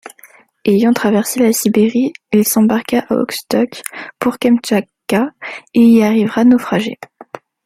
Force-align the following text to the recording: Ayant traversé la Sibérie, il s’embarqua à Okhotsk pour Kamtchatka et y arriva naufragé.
Ayant 0.65 0.93
traversé 0.93 1.39
la 1.41 1.53
Sibérie, 1.53 2.11
il 2.33 2.43
s’embarqua 2.43 3.05
à 3.07 3.13
Okhotsk 3.17 3.83
pour 4.17 4.39
Kamtchatka 4.39 5.29
et 5.75 5.79
y 5.79 6.01
arriva 6.03 6.43
naufragé. 6.43 6.97